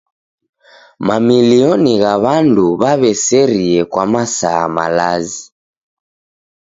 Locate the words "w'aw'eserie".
2.81-3.79